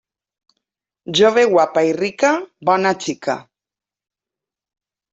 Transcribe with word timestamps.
Jove 1.19 1.43
guapa 1.53 1.85
i 1.91 1.95
rica, 1.99 2.33
bona 2.73 2.97
xica. 3.07 3.39